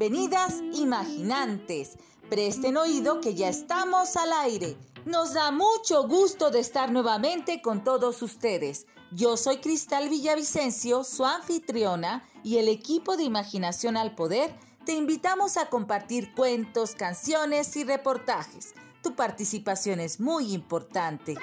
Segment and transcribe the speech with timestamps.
[0.00, 1.98] Bienvenidas imaginantes.
[2.30, 4.78] Presten oído que ya estamos al aire.
[5.04, 8.86] Nos da mucho gusto de estar nuevamente con todos ustedes.
[9.12, 14.54] Yo soy Cristal Villavicencio, su anfitriona, y el equipo de Imaginación al Poder
[14.86, 18.72] te invitamos a compartir cuentos, canciones y reportajes.
[19.02, 21.34] Tu participación es muy importante.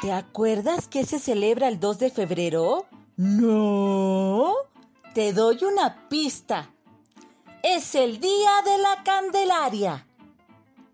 [0.00, 2.86] ¿Te acuerdas que se celebra el 2 de febrero?
[3.16, 4.54] No.
[5.14, 6.70] Te doy una pista.
[7.62, 10.08] Es el día de la Candelaria.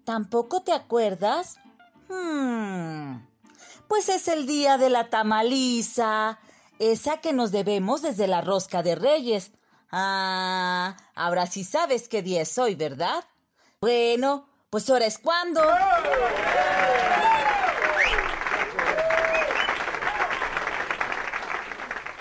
[0.05, 1.57] ¿Tampoco te acuerdas?
[2.11, 3.27] Hmm.
[3.89, 6.39] Pues es el día de la tamaliza,
[6.79, 9.53] esa que nos debemos desde la rosca de Reyes.
[9.91, 13.25] Ah, ahora sí sabes qué día es hoy, ¿verdad?
[13.81, 15.63] Bueno, pues ahora es cuando.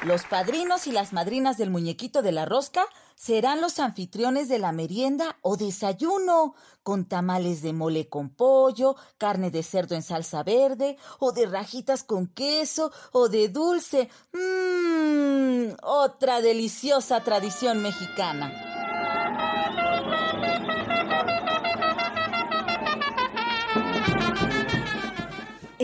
[0.04, 4.72] Los padrinos y las madrinas del muñequito de la rosca serán los anfitriones de la
[4.72, 10.98] merienda o desayuno, con tamales de mole con pollo, carne de cerdo en salsa verde,
[11.20, 14.10] o de rajitas con queso, o de dulce.
[14.32, 18.79] Mmm, otra deliciosa tradición mexicana.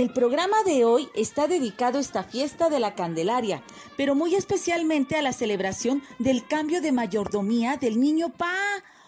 [0.06, 3.64] El programa de hoy está dedicado a esta fiesta de la Candelaria,
[3.98, 8.54] pero muy especialmente a la celebración del cambio de mayordomía del niño Pa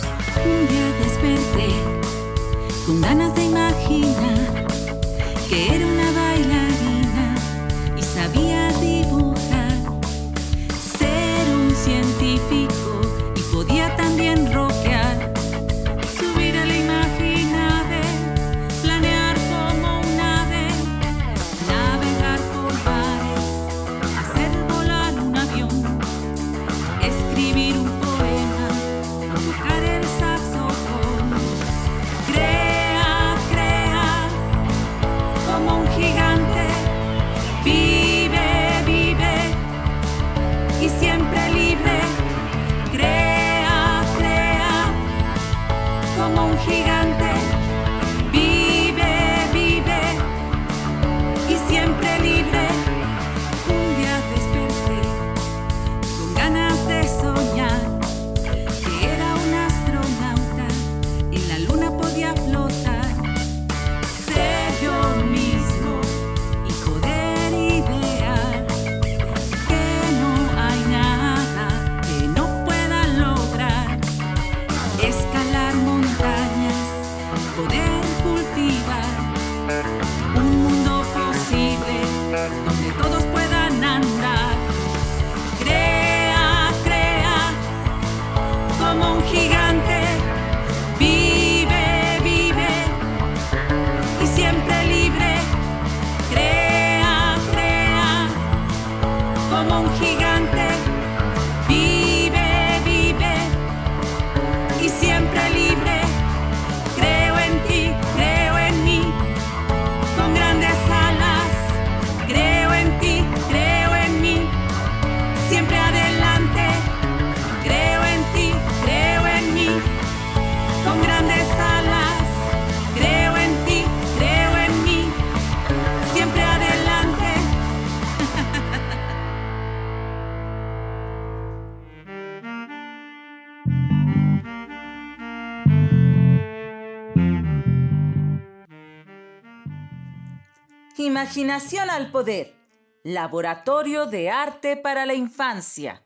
[141.15, 142.57] Imaginación al poder.
[143.05, 146.03] Laboratorio de Arte para la Infancia.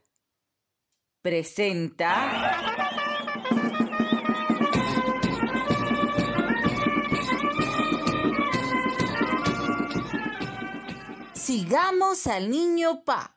[1.23, 2.13] Presenta.
[11.33, 13.35] Sigamos al niño Pa.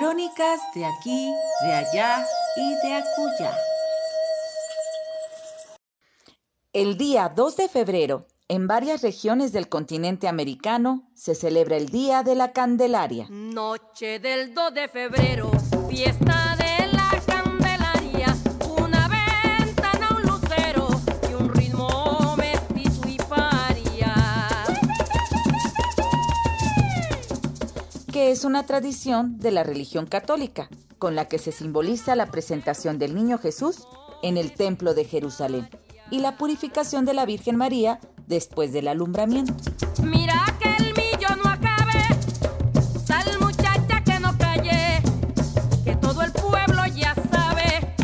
[0.00, 1.30] Crónicas de aquí,
[1.60, 2.26] de allá
[2.56, 3.54] y de acuya.
[6.72, 12.22] El día 2 de febrero, en varias regiones del continente americano, se celebra el Día
[12.22, 13.26] de la Candelaria.
[13.28, 15.50] Noche del 2 de febrero,
[15.90, 16.59] fiesta de
[28.30, 30.68] que es una tradición de la religión católica,
[30.98, 33.88] con la que se simboliza la presentación del niño Jesús
[34.22, 35.68] en el Templo de Jerusalén
[36.12, 37.98] y la purificación de la Virgen María
[38.28, 39.52] después del alumbramiento.
[40.04, 42.04] Mira que el millo no acabe,
[43.04, 45.02] sal muchacha que no calle,
[45.84, 47.96] que todo el pueblo ya sabe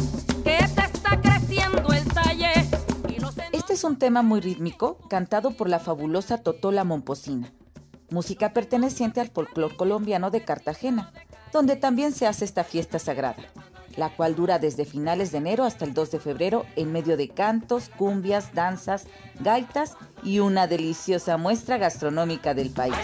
[0.43, 2.69] que te está creciendo el talle.
[3.09, 7.53] Y los Este es un tema muy rítmico, cantado por la fabulosa Totola Momposina,
[8.11, 11.13] música perteneciente al folclor colombiano de Cartagena,
[11.53, 13.43] donde también se hace esta fiesta sagrada,
[13.97, 17.29] la cual dura desde finales de enero hasta el 2 de febrero en medio de
[17.29, 19.07] cantos, cumbias, danzas,
[19.41, 22.95] gaitas y una deliciosa muestra gastronómica del país.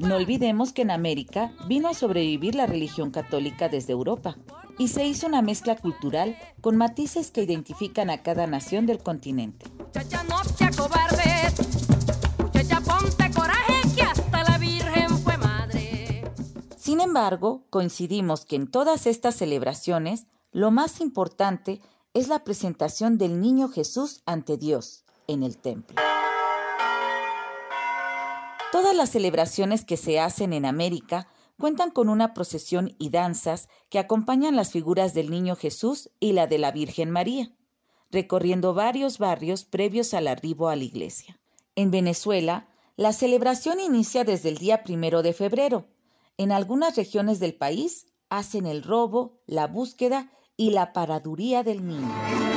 [0.00, 4.36] No olvidemos que en América vino a sobrevivir la religión católica desde Europa
[4.78, 9.66] y se hizo una mezcla cultural con matices que identifican a cada nación del continente.
[16.76, 21.80] Sin embargo, coincidimos que en todas estas celebraciones lo más importante
[22.14, 25.96] es la presentación del niño Jesús ante Dios en el templo.
[28.70, 31.28] Todas las celebraciones que se hacen en América
[31.62, 36.48] cuentan con una procesión y danzas que acompañan las figuras del niño Jesús y la
[36.48, 37.52] de la Virgen María,
[38.10, 41.38] recorriendo varios barrios previos al arribo a la iglesia.
[41.76, 42.66] En Venezuela,
[42.96, 45.86] la celebración inicia desde el día primero de febrero.
[46.36, 52.51] En algunas regiones del país hacen el robo, la búsqueda y la paraduría del niño.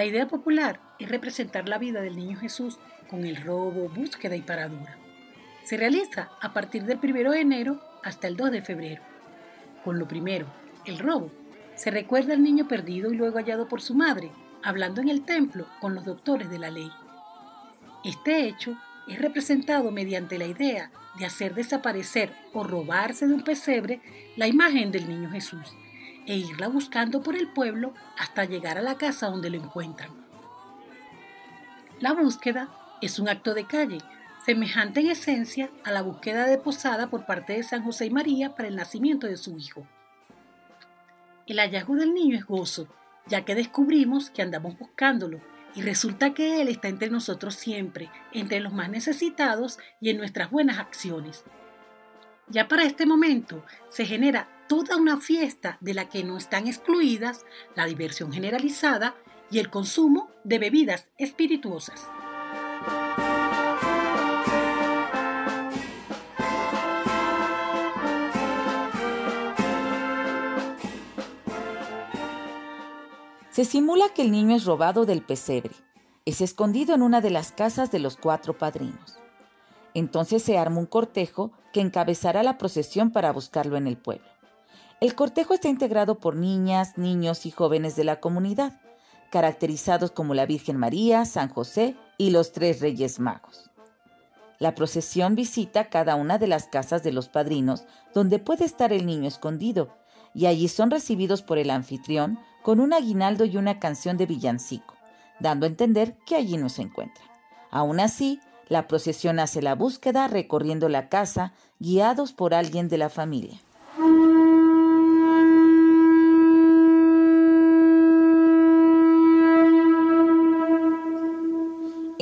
[0.00, 2.78] La idea popular es representar la vida del niño Jesús
[3.10, 4.96] con el robo, búsqueda y paradura.
[5.62, 9.02] Se realiza a partir del 1 de enero hasta el 2 de febrero.
[9.84, 10.46] Con lo primero,
[10.86, 11.30] el robo,
[11.74, 14.30] se recuerda al niño perdido y luego hallado por su madre,
[14.62, 16.90] hablando en el templo con los doctores de la ley.
[18.02, 24.00] Este hecho es representado mediante la idea de hacer desaparecer o robarse de un pesebre
[24.38, 25.76] la imagen del niño Jesús
[26.30, 30.10] e irla buscando por el pueblo hasta llegar a la casa donde lo encuentran.
[31.98, 32.68] La búsqueda
[33.02, 33.98] es un acto de calle,
[34.46, 38.54] semejante en esencia a la búsqueda de posada por parte de San José y María
[38.54, 39.88] para el nacimiento de su hijo.
[41.48, 42.86] El hallazgo del niño es gozo,
[43.26, 45.40] ya que descubrimos que andamos buscándolo
[45.74, 50.48] y resulta que Él está entre nosotros siempre, entre los más necesitados y en nuestras
[50.48, 51.42] buenas acciones.
[52.46, 57.44] Ya para este momento se genera toda una fiesta de la que no están excluidas
[57.74, 59.16] la diversión generalizada
[59.50, 62.06] y el consumo de bebidas espirituosas.
[73.50, 75.74] Se simula que el niño es robado del pesebre,
[76.24, 79.18] es escondido en una de las casas de los cuatro padrinos.
[79.94, 84.29] Entonces se arma un cortejo que encabezará la procesión para buscarlo en el pueblo.
[85.00, 88.78] El cortejo está integrado por niñas, niños y jóvenes de la comunidad,
[89.30, 93.70] caracterizados como la Virgen María, San José y los tres Reyes Magos.
[94.58, 99.06] La procesión visita cada una de las casas de los padrinos donde puede estar el
[99.06, 99.96] niño escondido,
[100.34, 104.96] y allí son recibidos por el anfitrión con un aguinaldo y una canción de villancico,
[105.40, 107.24] dando a entender que allí no se encuentra.
[107.70, 108.38] Aún así,
[108.68, 113.58] la procesión hace la búsqueda recorriendo la casa, guiados por alguien de la familia.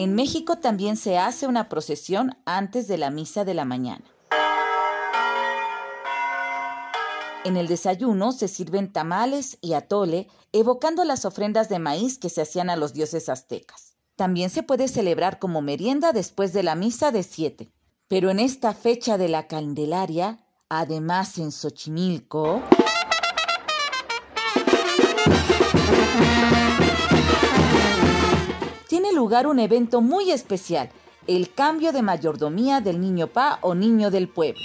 [0.00, 4.04] En México también se hace una procesión antes de la misa de la mañana.
[7.44, 12.42] En el desayuno se sirven tamales y atole, evocando las ofrendas de maíz que se
[12.42, 13.96] hacían a los dioses aztecas.
[14.14, 17.72] También se puede celebrar como merienda después de la misa de siete.
[18.06, 20.38] Pero en esta fecha de la Candelaria,
[20.68, 22.62] además en Xochimilco,
[29.18, 30.90] lugar un evento muy especial,
[31.26, 34.62] el cambio de mayordomía del niño Pa o niño del pueblo.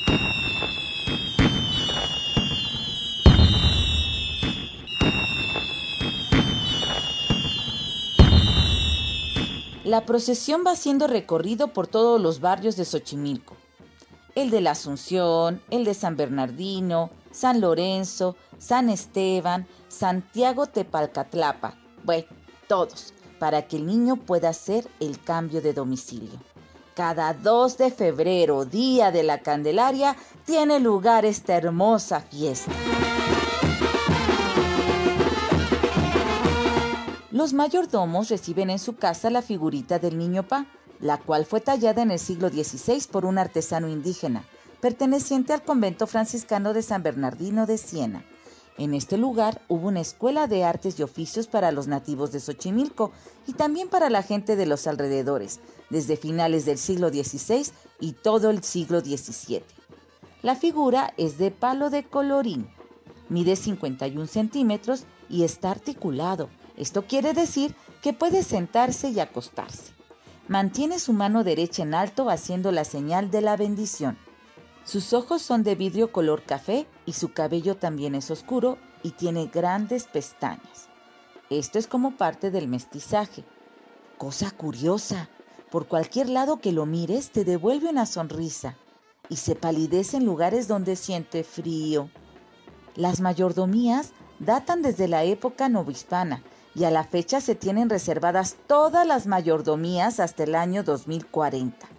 [9.83, 13.57] La procesión va siendo recorrido por todos los barrios de Xochimilco.
[14.35, 21.73] El de la Asunción, el de San Bernardino, San Lorenzo, San Esteban, Santiago Tepalcatlapa.
[22.03, 22.27] Bueno,
[22.67, 26.39] todos, para que el niño pueda hacer el cambio de domicilio.
[26.95, 32.71] Cada 2 de febrero, día de la Candelaria, tiene lugar esta hermosa fiesta.
[37.31, 40.65] Los mayordomos reciben en su casa la figurita del niño Pa,
[41.01, 44.45] la cual fue tallada en el siglo XVI por un artesano indígena,
[44.79, 48.23] perteneciente al convento franciscano de San Bernardino de Siena.
[48.77, 53.11] En este lugar hubo una escuela de artes y oficios para los nativos de Xochimilco
[53.47, 58.49] y también para la gente de los alrededores, desde finales del siglo XVI y todo
[58.49, 59.63] el siglo XVII.
[60.41, 62.67] La figura es de palo de colorín,
[63.29, 69.93] mide 51 centímetros y está articulado esto quiere decir que puede sentarse y acostarse.
[70.47, 74.17] Mantiene su mano derecha en alto haciendo la señal de la bendición.
[74.83, 79.47] Sus ojos son de vidrio color café y su cabello también es oscuro y tiene
[79.47, 80.89] grandes pestañas.
[81.49, 83.43] Esto es como parte del mestizaje.
[84.17, 85.29] Cosa curiosa,
[85.69, 88.77] por cualquier lado que lo mires te devuelve una sonrisa
[89.29, 92.09] y se palidece en lugares donde siente frío.
[92.95, 96.43] Las mayordomías datan desde la época novohispana
[96.75, 101.92] y a la fecha se tienen reservadas todas las mayordomías hasta el año 2040.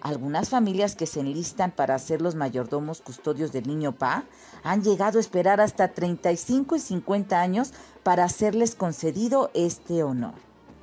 [0.00, 4.24] Algunas familias que se enlistan para ser los mayordomos custodios del niño Pa
[4.62, 10.34] han llegado a esperar hasta 35 y 50 años para hacerles concedido este honor.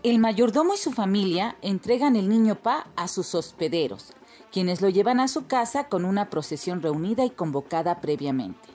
[0.03, 4.13] El mayordomo y su familia entregan el niño Pa a sus hospederos,
[4.51, 8.69] quienes lo llevan a su casa con una procesión reunida y convocada previamente.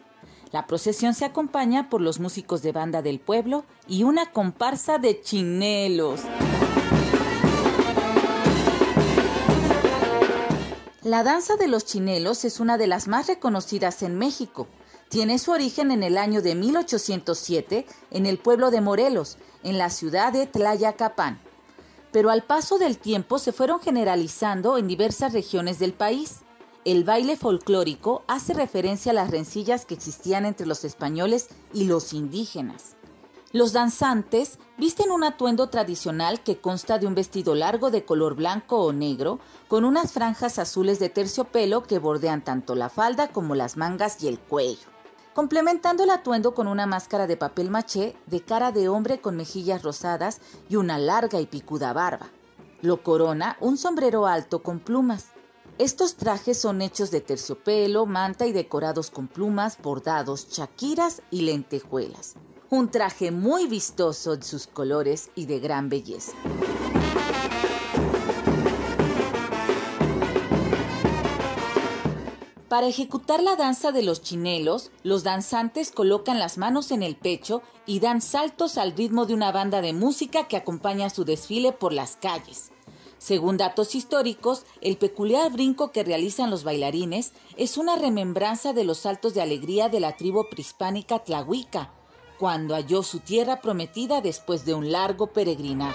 [0.51, 5.21] La procesión se acompaña por los músicos de banda del pueblo y una comparsa de
[5.21, 6.21] chinelos.
[11.05, 14.69] La danza de los chinelos es una de las más reconocidas en México.
[15.09, 19.91] Tiene su origen en el año de 1807 en el pueblo de Morelos, en la
[19.91, 21.41] ciudad de Tlayacapán.
[22.13, 26.43] Pero al paso del tiempo se fueron generalizando en diversas regiones del país.
[26.85, 32.13] El baile folclórico hace referencia a las rencillas que existían entre los españoles y los
[32.13, 32.95] indígenas.
[33.55, 38.79] Los danzantes visten un atuendo tradicional que consta de un vestido largo de color blanco
[38.79, 43.77] o negro, con unas franjas azules de terciopelo que bordean tanto la falda como las
[43.77, 44.89] mangas y el cuello,
[45.35, 49.83] complementando el atuendo con una máscara de papel maché de cara de hombre con mejillas
[49.83, 50.41] rosadas
[50.71, 52.31] y una larga y picuda barba.
[52.81, 55.27] Lo corona un sombrero alto con plumas.
[55.77, 62.37] Estos trajes son hechos de terciopelo, manta y decorados con plumas, bordados, chaquiras y lentejuelas.
[62.73, 66.33] Un traje muy vistoso en sus colores y de gran belleza.
[72.71, 77.61] Para ejecutar la danza de los chinelos, los danzantes colocan las manos en el pecho
[77.85, 81.93] y dan saltos al ritmo de una banda de música que acompaña su desfile por
[81.93, 82.71] las calles.
[83.19, 88.97] Según datos históricos, el peculiar brinco que realizan los bailarines es una remembranza de los
[88.97, 91.93] saltos de alegría de la tribu prehispánica Tlahuica,
[92.43, 95.95] cuando halló su tierra prometida después de un largo peregrinar.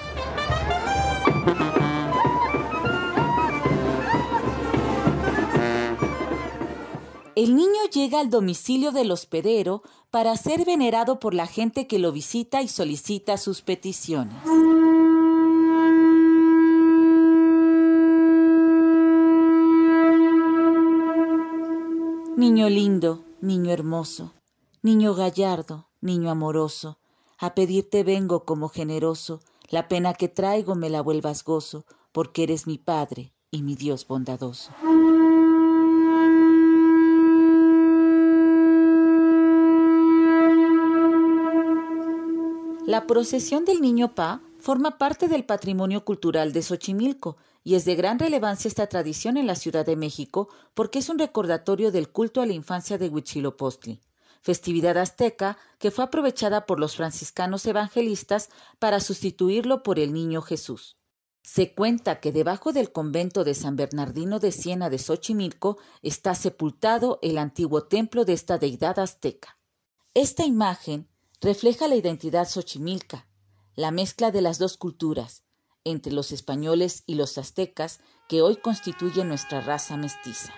[7.35, 12.13] El niño llega al domicilio del hospedero para ser venerado por la gente que lo
[12.13, 14.37] visita y solicita sus peticiones.
[22.37, 24.31] Niño lindo, niño hermoso,
[24.81, 26.99] niño gallardo, niño amoroso,
[27.39, 32.67] a pedirte vengo como generoso, la pena que traigo me la vuelvas gozo, porque eres
[32.67, 34.71] mi Padre y mi Dios bondadoso.
[42.87, 47.35] La procesión del Niño Pa forma parte del patrimonio cultural de Xochimilco
[47.65, 51.19] y es de gran relevancia esta tradición en la Ciudad de México porque es un
[51.19, 53.99] recordatorio del culto a la infancia de Huitzilopochtli,
[54.47, 58.49] festividad azteca que fue aprovechada por los franciscanos evangelistas
[58.79, 60.95] para sustituirlo por el Niño Jesús.
[61.43, 67.19] Se cuenta que debajo del convento de San Bernardino de Siena de Xochimilco está sepultado
[67.21, 69.57] el antiguo templo de esta deidad azteca.
[70.13, 71.09] Esta imagen
[71.41, 73.27] refleja la identidad xochimilca,
[73.75, 75.43] la mezcla de las dos culturas,
[75.83, 77.99] entre los españoles y los aztecas
[78.29, 80.53] que hoy constituyen nuestra raza mestiza.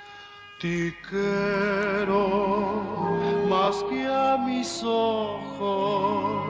[3.49, 6.43] Más que a mis ojos,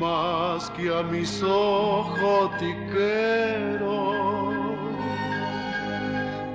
[0.00, 4.12] más que a mis ojos te quiero,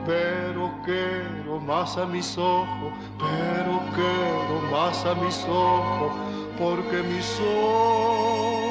[0.05, 6.11] pero quiero más a mis ojos, pero quiero más a mis ojos,
[6.59, 8.63] porque mis ojos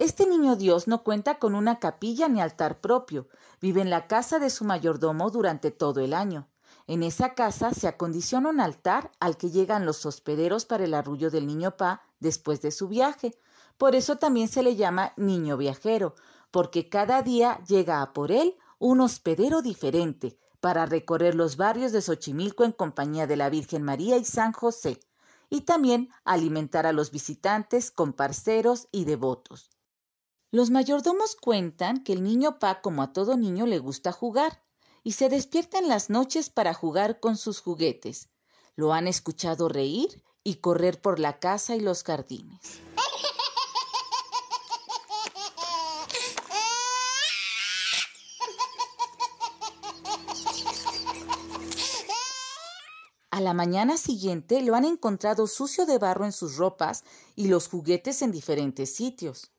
[0.00, 3.28] Este niño Dios no cuenta con una capilla ni altar propio.
[3.60, 6.48] Vive en la casa de su mayordomo durante todo el año.
[6.86, 11.30] En esa casa se acondiciona un altar al que llegan los hospederos para el arrullo
[11.30, 13.38] del niño Pa después de su viaje.
[13.76, 16.14] Por eso también se le llama niño viajero,
[16.50, 22.00] porque cada día llega a por él un hospedero diferente para recorrer los barrios de
[22.00, 24.98] Xochimilco en compañía de la Virgen María y San José,
[25.50, 29.68] y también alimentar a los visitantes con parceros y devotos.
[30.52, 34.64] Los mayordomos cuentan que el niño Pa, como a todo niño, le gusta jugar
[35.04, 38.30] y se despierta en las noches para jugar con sus juguetes.
[38.74, 42.80] Lo han escuchado reír y correr por la casa y los jardines.
[53.30, 57.04] A la mañana siguiente lo han encontrado sucio de barro en sus ropas
[57.36, 59.52] y los juguetes en diferentes sitios.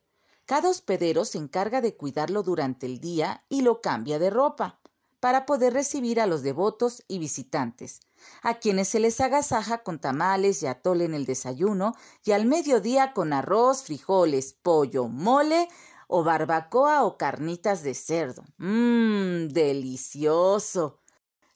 [0.52, 4.82] Cada hospedero se encarga de cuidarlo durante el día y lo cambia de ropa
[5.22, 8.02] para poder recibir a los devotos y visitantes,
[8.42, 11.94] a quienes se les agasaja con tamales y atole en el desayuno
[12.26, 15.70] y al mediodía con arroz, frijoles, pollo, mole
[16.10, 18.44] o barbacoa o carnitas de cerdo.
[18.58, 19.48] ¡Mmm!
[19.54, 21.00] ¡Delicioso!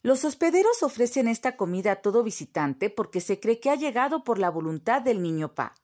[0.03, 4.39] Los hospederos ofrecen esta comida a todo visitante porque se cree que ha llegado por
[4.39, 5.75] la voluntad del niño Pa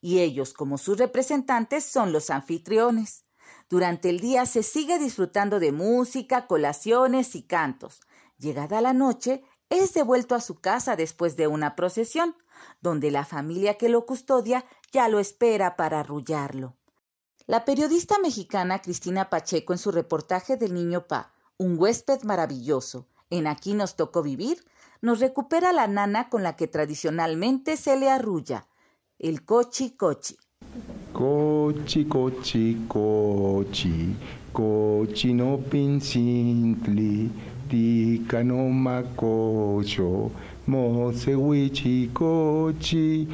[0.00, 3.24] y ellos, como sus representantes, son los anfitriones.
[3.68, 8.00] Durante el día se sigue disfrutando de música, colaciones y cantos.
[8.38, 12.34] Llegada la noche, es devuelto a su casa después de una procesión,
[12.80, 16.76] donde la familia que lo custodia ya lo espera para arrullarlo.
[17.46, 23.46] La periodista mexicana Cristina Pacheco en su reportaje del Niño Pa, un huésped maravilloso, en
[23.46, 24.64] Aquí nos tocó vivir,
[25.00, 28.66] nos recupera la nana con la que tradicionalmente se le arrulla,
[29.22, 30.34] el cochi cochi.
[31.12, 34.16] Cochi cochi cochi,
[34.50, 37.30] cochi no pincintli,
[37.68, 40.30] tica no macocho,
[40.64, 43.28] mosewichi cochi.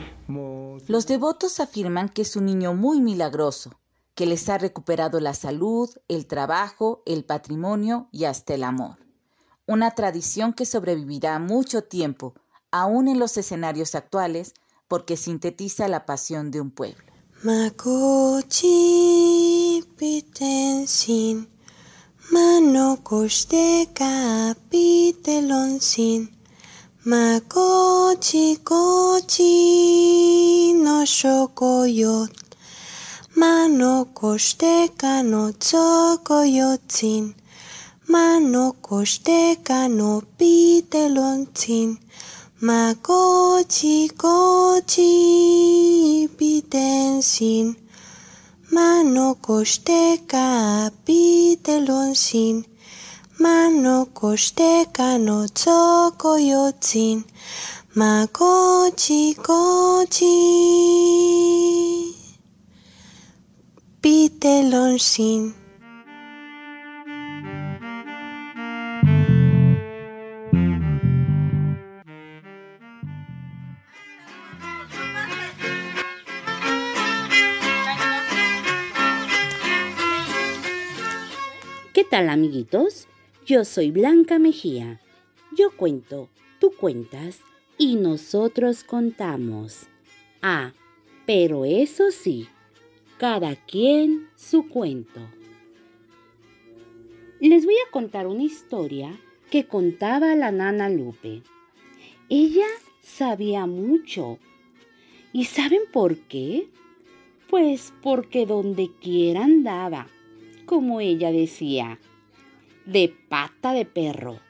[0.88, 3.70] Los devotos afirman que es un niño muy milagroso,
[4.16, 8.96] que les ha recuperado la salud, el trabajo, el patrimonio y hasta el amor.
[9.68, 12.35] Una tradición que sobrevivirá mucho tiempo,
[12.72, 14.53] aún en los escenarios actuales,
[14.88, 17.05] porque sintetiza la pasión de un pueblo.
[17.42, 18.70] Makochi
[19.99, 21.49] pitensin,
[22.33, 26.31] mano koshte kapitelonsin.
[27.05, 32.33] Makochi kochi no shokoyot,
[33.37, 34.90] mano koshte
[35.25, 37.35] no tsokoyotsin.
[38.09, 39.59] Mano koshte
[39.90, 41.99] no pitelonsin.
[42.61, 45.12] Makochi kochi
[46.38, 47.77] pitensin
[48.73, 52.64] Mano kosteka pitelonsin
[53.38, 57.25] Mano kosteka no tsokoyotsin
[57.95, 60.37] Makochi kochi
[64.01, 65.66] pitelonsin
[82.11, 83.09] tal amiguitos?
[83.45, 85.01] Yo soy Blanca Mejía.
[85.57, 86.29] Yo cuento,
[86.61, 87.40] tú cuentas
[87.79, 89.87] y nosotros contamos.
[90.42, 90.73] Ah,
[91.27, 92.49] pero eso sí,
[93.19, 95.21] cada quien su cuento.
[97.40, 99.19] Les voy a contar una historia
[99.51, 101.42] que contaba la nana Lupe.
[102.29, 102.66] Ella
[103.03, 104.38] sabía mucho.
[105.33, 106.69] ¿Y saben por qué?
[107.49, 110.09] Pues porque donde quiera andaba
[110.67, 111.99] como ella decía,
[112.85, 114.41] de pata de perro,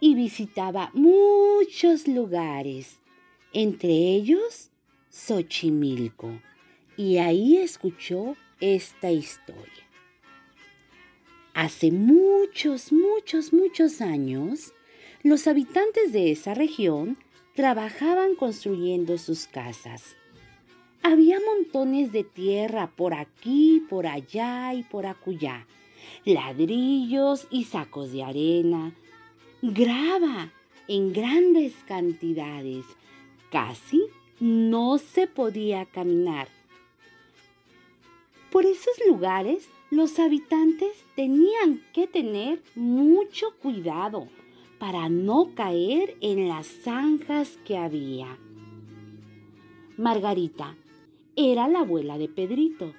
[0.00, 2.98] y visitaba muchos lugares,
[3.52, 4.70] entre ellos
[5.10, 6.40] Xochimilco,
[6.96, 9.84] y ahí escuchó esta historia.
[11.54, 14.74] Hace muchos, muchos, muchos años,
[15.22, 17.16] los habitantes de esa región
[17.54, 20.16] trabajaban construyendo sus casas.
[21.06, 25.66] Había montones de tierra por aquí, por allá y por acullá,
[26.24, 28.94] ladrillos y sacos de arena,
[29.60, 30.50] grava
[30.88, 32.86] en grandes cantidades.
[33.50, 34.00] Casi
[34.40, 36.48] no se podía caminar.
[38.50, 44.28] Por esos lugares los habitantes tenían que tener mucho cuidado
[44.78, 48.38] para no caer en las zanjas que había.
[49.98, 50.74] Margarita
[51.36, 52.94] era la abuela de Pedrito,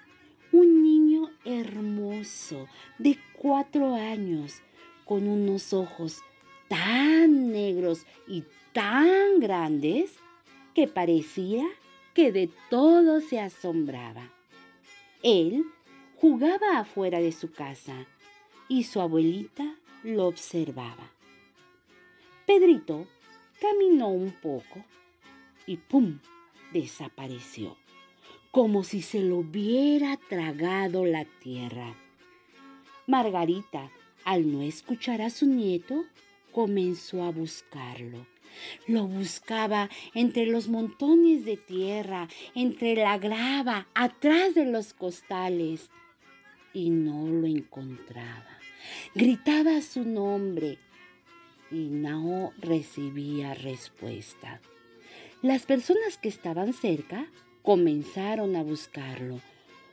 [0.52, 2.68] un niño hermoso
[2.98, 4.62] de cuatro años,
[5.06, 6.22] con unos ojos
[6.68, 8.44] tan negros y
[8.74, 10.16] tan grandes
[10.74, 11.66] que parecía
[12.14, 14.32] que de todo se asombraba.
[15.22, 15.66] Él
[16.18, 18.06] jugaba afuera de su casa
[18.68, 21.12] y su abuelita lo observaba.
[22.46, 23.08] Pedrito
[23.60, 24.84] caminó un poco
[25.66, 26.20] y ¡pum!
[26.74, 27.78] desapareció,
[28.56, 31.94] como si se lo hubiera tragado la tierra.
[33.06, 33.92] Margarita,
[34.24, 36.06] al no escuchar a su nieto,
[36.54, 38.26] comenzó a buscarlo.
[38.88, 45.90] Lo buscaba entre los montones de tierra, entre la grava, atrás de los costales,
[46.72, 48.58] y no lo encontraba.
[49.16, 50.78] Gritaba su nombre
[51.70, 54.62] y no recibía respuesta.
[55.42, 57.28] Las personas que estaban cerca
[57.66, 59.42] comenzaron a buscarlo.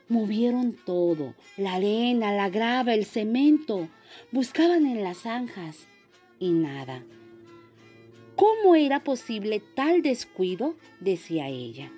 [0.08, 3.88] Movieron todo, la arena, la grava, el cemento.
[4.30, 5.86] Buscaban en las zanjas
[6.38, 7.02] y nada.
[8.36, 10.76] ¿Cómo era posible tal descuido?
[11.00, 11.90] decía ella.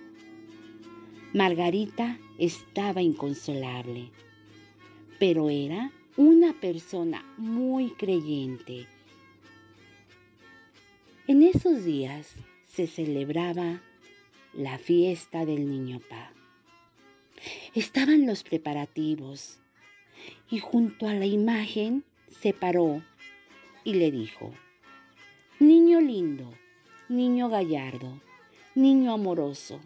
[1.32, 4.10] Margarita estaba inconsolable,
[5.18, 8.86] pero era una persona muy creyente.
[11.26, 12.34] En esos días
[12.64, 13.80] se celebraba
[14.56, 16.32] la fiesta del Niño Pa.
[17.74, 19.58] Estaban los preparativos
[20.48, 23.02] y junto a la imagen se paró
[23.82, 24.52] y le dijo,
[25.58, 26.52] Niño lindo,
[27.08, 28.20] niño gallardo,
[28.74, 29.80] niño amoroso,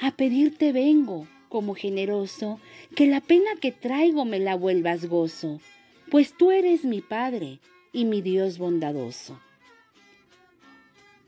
[0.00, 2.60] a pedirte vengo como generoso,
[2.94, 5.60] que la pena que traigo me la vuelvas gozo,
[6.10, 7.58] pues tú eres mi Padre
[7.92, 9.40] y mi Dios bondadoso.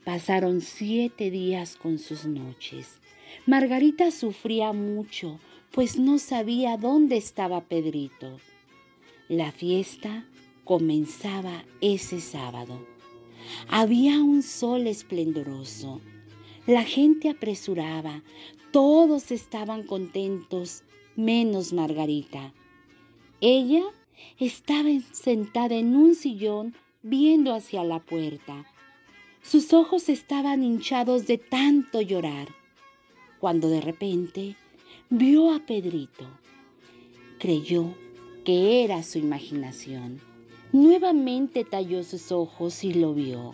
[0.05, 2.99] Pasaron siete días con sus noches.
[3.45, 5.39] Margarita sufría mucho,
[5.71, 8.37] pues no sabía dónde estaba Pedrito.
[9.29, 10.25] La fiesta
[10.65, 12.85] comenzaba ese sábado.
[13.69, 16.01] Había un sol esplendoroso.
[16.67, 18.23] La gente apresuraba,
[18.71, 20.83] todos estaban contentos,
[21.15, 22.53] menos Margarita.
[23.39, 23.83] Ella
[24.37, 28.65] estaba sentada en un sillón viendo hacia la puerta.
[29.43, 32.47] Sus ojos estaban hinchados de tanto llorar,
[33.39, 34.55] cuando de repente
[35.09, 36.25] vio a Pedrito.
[37.39, 37.93] Creyó
[38.45, 40.21] que era su imaginación.
[40.71, 43.51] Nuevamente talló sus ojos y lo vio.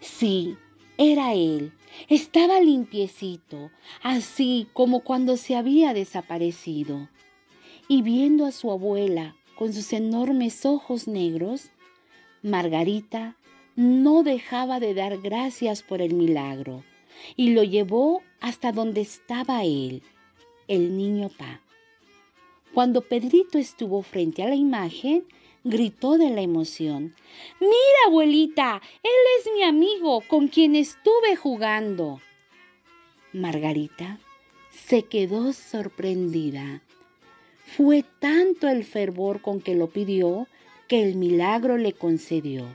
[0.00, 0.56] Sí,
[0.96, 1.72] era él.
[2.08, 3.70] Estaba limpiecito,
[4.02, 7.10] así como cuando se había desaparecido.
[7.88, 11.70] Y viendo a su abuela con sus enormes ojos negros,
[12.42, 13.36] Margarita
[13.76, 16.84] no dejaba de dar gracias por el milagro
[17.36, 20.02] y lo llevó hasta donde estaba él,
[20.68, 21.60] el niño Pa.
[22.72, 25.24] Cuando Pedrito estuvo frente a la imagen,
[25.62, 27.14] gritó de la emoción.
[27.60, 27.74] Mira,
[28.06, 32.20] abuelita, él es mi amigo con quien estuve jugando.
[33.32, 34.18] Margarita
[34.70, 36.82] se quedó sorprendida.
[37.64, 40.46] Fue tanto el fervor con que lo pidió
[40.88, 42.66] que el milagro le concedió.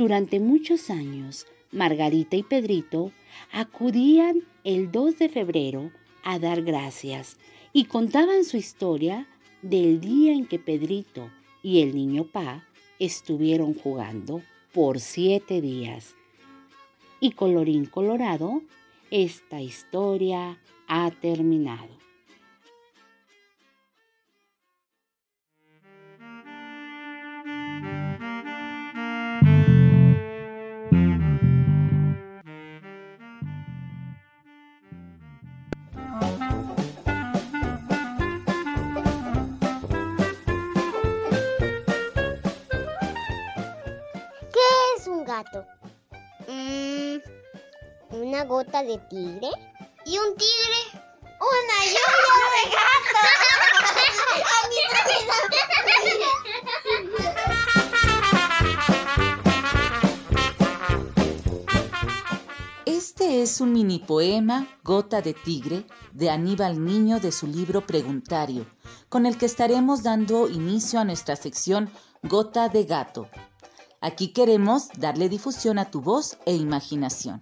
[0.00, 3.12] Durante muchos años, Margarita y Pedrito
[3.52, 5.90] acudían el 2 de febrero
[6.24, 7.36] a dar gracias
[7.74, 9.28] y contaban su historia
[9.60, 11.28] del día en que Pedrito
[11.62, 12.64] y el niño Pa
[12.98, 14.40] estuvieron jugando
[14.72, 16.14] por siete días.
[17.20, 18.62] Y colorín colorado,
[19.10, 20.58] esta historia
[20.88, 21.99] ha terminado.
[48.50, 49.48] Gota de tigre.
[50.04, 50.80] ¿Y un tigre?
[51.38, 53.20] Una lluvia de gato.
[62.86, 68.66] Este es un mini poema, Gota de Tigre, de Aníbal Niño de su libro Preguntario,
[69.08, 71.88] con el que estaremos dando inicio a nuestra sección
[72.24, 73.28] Gota de Gato.
[74.00, 77.40] Aquí queremos darle difusión a tu voz e imaginación.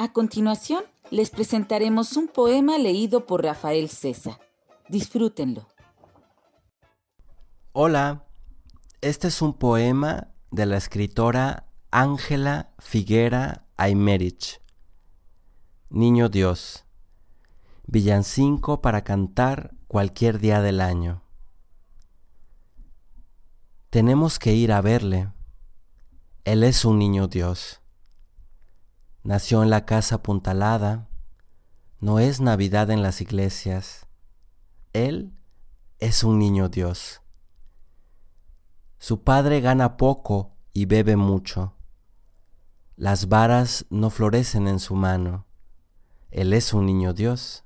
[0.00, 4.38] A continuación, les presentaremos un poema leído por Rafael César.
[4.88, 5.66] Disfrútenlo.
[7.72, 8.24] Hola,
[9.00, 14.60] este es un poema de la escritora Ángela Figuera Aymerich.
[15.90, 16.84] Niño Dios.
[17.88, 21.24] Villancico para cantar cualquier día del año.
[23.90, 25.32] Tenemos que ir a verle.
[26.44, 27.80] Él es un niño Dios.
[29.28, 31.06] Nació en la casa apuntalada.
[32.00, 34.06] No es Navidad en las iglesias.
[34.94, 35.34] Él
[35.98, 37.20] es un niño Dios.
[38.98, 41.74] Su padre gana poco y bebe mucho.
[42.96, 45.44] Las varas no florecen en su mano.
[46.30, 47.64] Él es un niño Dios.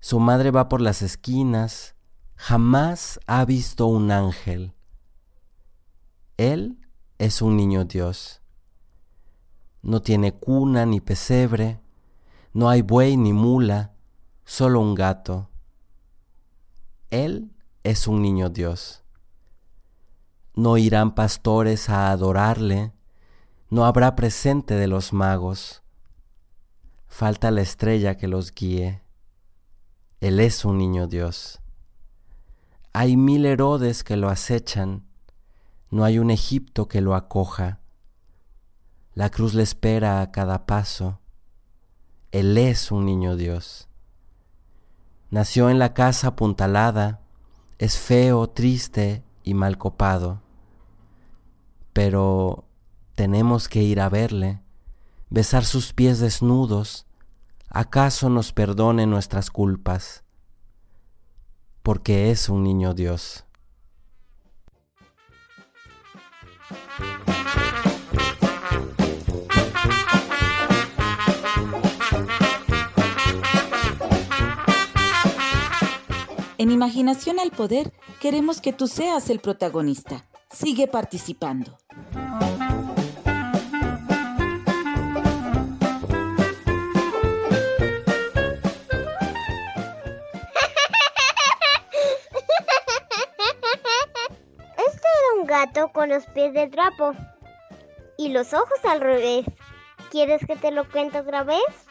[0.00, 1.94] Su madre va por las esquinas,
[2.36, 4.72] jamás ha visto un ángel.
[6.38, 8.41] Él es un niño Dios.
[9.82, 11.80] No tiene cuna ni pesebre,
[12.52, 13.92] no hay buey ni mula,
[14.44, 15.50] solo un gato.
[17.10, 17.50] Él
[17.82, 19.02] es un niño Dios.
[20.54, 22.92] No irán pastores a adorarle,
[23.70, 25.82] no habrá presente de los magos.
[27.06, 29.02] Falta la estrella que los guíe.
[30.20, 31.60] Él es un niño Dios.
[32.92, 35.06] Hay mil Herodes que lo acechan,
[35.90, 37.81] no hay un Egipto que lo acoja.
[39.14, 41.20] La cruz le espera a cada paso.
[42.30, 43.88] Él es un niño Dios.
[45.28, 47.20] Nació en la casa apuntalada,
[47.78, 50.40] es feo, triste y mal copado.
[51.92, 52.64] Pero
[53.14, 54.62] tenemos que ir a verle,
[55.28, 57.06] besar sus pies desnudos,
[57.68, 60.24] acaso nos perdone nuestras culpas,
[61.82, 63.44] porque es un niño Dios.
[76.62, 80.24] En Imaginación al Poder queremos que tú seas el protagonista.
[80.48, 81.76] Sigue participando.
[94.76, 97.12] Este era un gato con los pies de trapo
[98.16, 99.46] y los ojos al revés.
[100.12, 101.81] ¿Quieres que te lo cuente otra vez?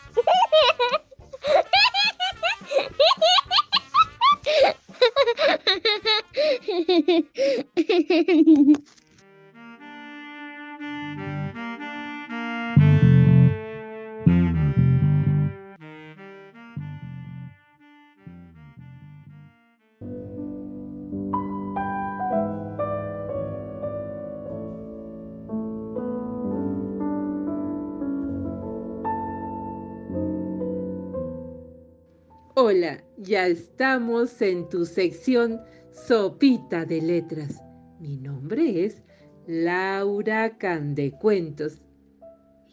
[33.32, 37.64] Ya estamos en tu sección Sopita de Letras.
[37.98, 39.04] Mi nombre es
[39.48, 41.82] Laura Candecuentos.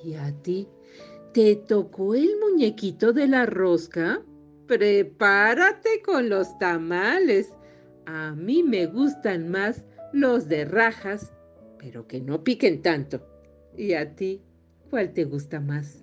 [0.02, 0.66] ¿Y a ti?
[1.32, 4.20] ¿Te tocó el muñequito de la rosca?
[4.66, 7.52] Prepárate con los tamales.
[8.06, 11.32] A mí me gustan más los de rajas,
[11.78, 13.24] pero que no piquen tanto.
[13.76, 14.42] ¿Y a ti?
[14.90, 16.02] ¿Cuál te gusta más?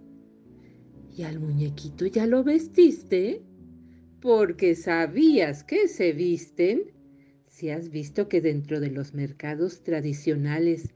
[1.13, 3.43] ¿Y al muñequito ya lo vestiste?
[4.25, 6.91] Porque sabías que se visten.
[7.47, 10.89] Si has visto que dentro de los mercados tradicionales,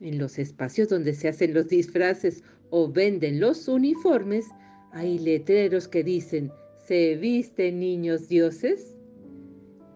[0.00, 4.46] en los espacios donde se hacen los disfraces o venden los uniformes,
[4.92, 8.96] hay letreros que dicen, ¿se visten niños dioses?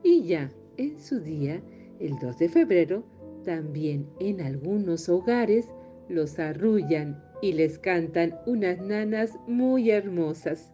[0.03, 1.63] Y ya, en su día,
[2.01, 3.03] el 2 de febrero,
[3.47, 5.69] también en algunos hogares
[6.11, 10.74] los arrullan y les cantan unas nanas muy hermosas.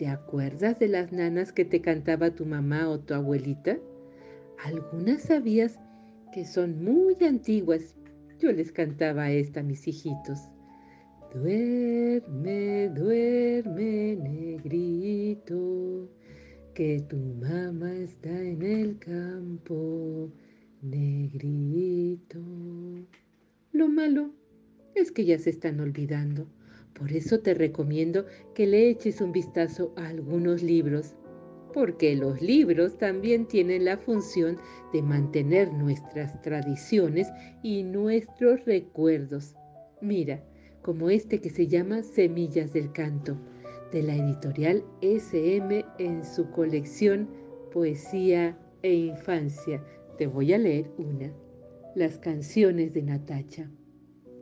[0.00, 3.78] ¿Te acuerdas de las nanas que te cantaba tu mamá o tu abuelita?
[4.64, 5.78] Algunas sabías
[6.32, 7.94] que son muy antiguas.
[8.38, 10.48] Yo les cantaba esta a mis hijitos.
[11.34, 16.08] Duerme, duerme, negrito,
[16.72, 20.32] que tu mamá está en el campo,
[20.80, 22.40] negrito.
[23.72, 24.30] Lo malo
[24.94, 26.46] es que ya se están olvidando.
[26.94, 31.14] Por eso te recomiendo que le eches un vistazo a algunos libros,
[31.72, 34.58] porque los libros también tienen la función
[34.92, 37.28] de mantener nuestras tradiciones
[37.62, 39.54] y nuestros recuerdos.
[40.00, 40.42] Mira,
[40.82, 43.36] como este que se llama Semillas del Canto,
[43.92, 47.28] de la editorial SM en su colección
[47.72, 49.82] Poesía e Infancia.
[50.18, 51.32] Te voy a leer una.
[51.94, 53.70] Las canciones de Natacha.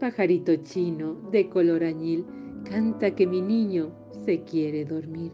[0.00, 2.24] Pajarito chino de color añil,
[2.62, 3.90] canta que mi niño
[4.24, 5.32] se quiere dormir.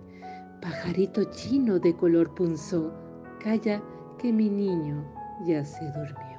[0.62, 2.90] Pajarito chino de color punzó,
[3.40, 3.82] calla
[4.18, 5.04] que mi niño
[5.46, 6.38] ya se durmió.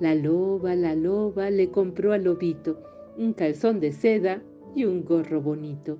[0.00, 2.82] La loba, la loba le compró al lobito
[3.16, 4.42] un calzón de seda
[4.74, 5.98] y un gorro bonito.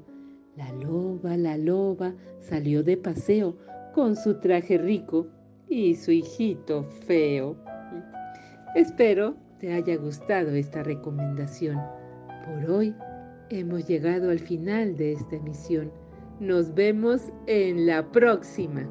[0.57, 3.57] La loba, la loba salió de paseo
[3.95, 5.29] con su traje rico
[5.69, 7.55] y su hijito feo.
[8.75, 11.81] Espero te haya gustado esta recomendación.
[12.45, 12.95] Por hoy
[13.49, 15.91] hemos llegado al final de esta emisión.
[16.39, 18.87] Nos vemos en la próxima.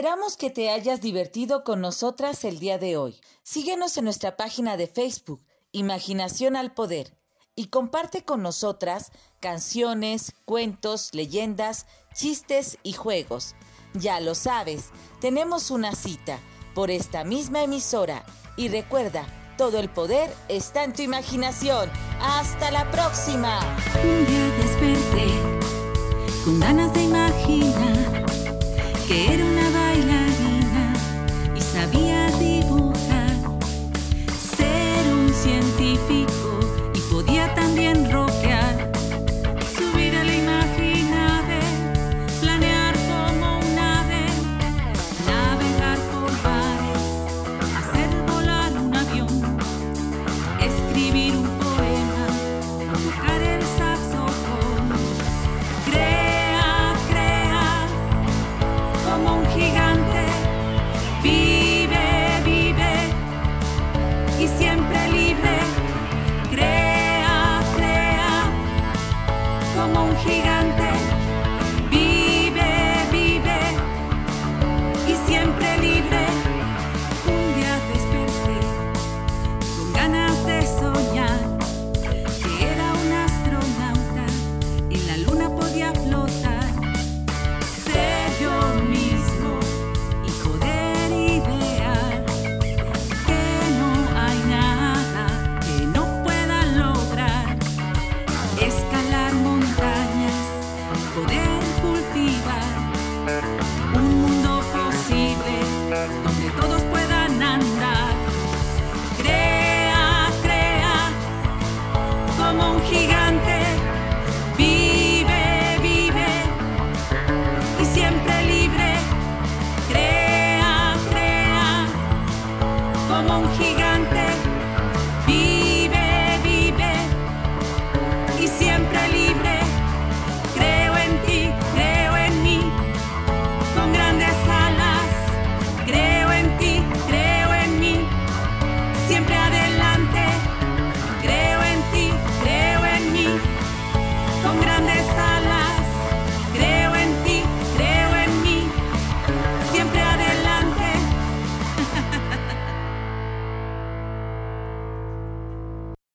[0.00, 3.20] Esperamos que te hayas divertido con nosotras el día de hoy.
[3.42, 7.18] Síguenos en nuestra página de Facebook, Imaginación al Poder,
[7.54, 11.84] y comparte con nosotras canciones, cuentos, leyendas,
[12.14, 13.54] chistes y juegos.
[13.92, 14.86] Ya lo sabes,
[15.20, 16.38] tenemos una cita
[16.74, 18.24] por esta misma emisora.
[18.56, 19.26] Y recuerda,
[19.58, 21.90] todo el poder está en tu imaginación.
[22.22, 23.60] ¡Hasta la próxima!